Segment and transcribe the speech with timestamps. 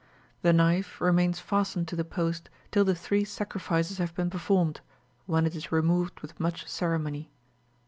[0.41, 4.81] The knife remains fastened to the post till the three sacrifices have been performed,
[5.27, 7.29] when it is removed with much ceremony."